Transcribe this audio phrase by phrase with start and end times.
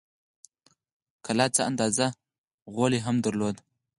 [1.25, 2.05] کلا څه اندازه
[2.73, 3.55] غولی هم درلود.